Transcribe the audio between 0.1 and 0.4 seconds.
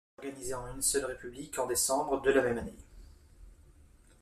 Elle est